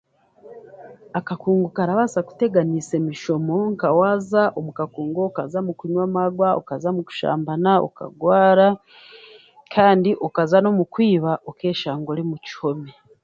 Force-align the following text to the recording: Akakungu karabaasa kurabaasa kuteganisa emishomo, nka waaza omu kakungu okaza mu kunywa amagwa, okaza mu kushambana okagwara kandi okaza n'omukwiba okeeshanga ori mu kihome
Akakungu 1.19 1.67
karabaasa 1.75 2.11
kurabaasa 2.21 2.27
kuteganisa 2.29 2.91
emishomo, 3.01 3.57
nka 3.73 3.89
waaza 3.97 4.41
omu 4.57 4.71
kakungu 4.79 5.19
okaza 5.29 5.59
mu 5.65 5.73
kunywa 5.79 6.03
amagwa, 6.07 6.49
okaza 6.59 6.89
mu 6.95 7.01
kushambana 7.07 7.71
okagwara 7.87 8.67
kandi 9.73 10.11
okaza 10.27 10.57
n'omukwiba 10.61 11.31
okeeshanga 11.49 12.07
ori 12.13 12.23
mu 12.29 12.37
kihome 12.45 12.91